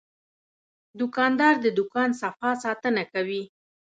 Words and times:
دوکاندار 0.99 1.55
د 1.61 1.67
دوکان 1.77 2.09
صفا 2.21 2.51
ساتنه 2.63 3.03
کوي. 3.13 3.43